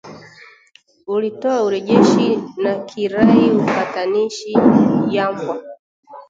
uliotoa 1.07 1.63
urejeshi 1.63 2.39
na 2.63 2.85
kirai 2.85 3.51
upatanishi 3.51 4.53
yambwa 5.09 5.63